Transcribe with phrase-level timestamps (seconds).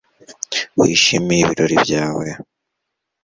[0.79, 2.27] Wishimiye ibiro byawe